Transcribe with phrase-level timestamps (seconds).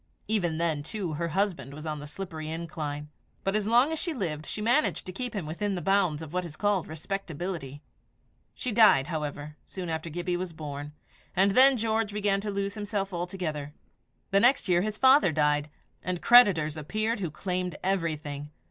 [0.27, 3.09] Even then, too, her husband was on the slippery incline;
[3.43, 6.33] but as long as she lived, she managed to keep him within the bounds of
[6.33, 7.83] what is called respectability.
[8.55, 10.93] She died, however, soon after Gibbie was born;
[11.35, 13.75] and then George began to lose himself altogether.
[14.31, 15.69] The next year his father died,
[16.01, 18.49] and creditors appeared who claimed everything.